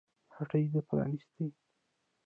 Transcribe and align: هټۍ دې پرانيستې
هټۍ 0.35 0.63
دې 0.73 0.81
پرانيستې 0.87 1.45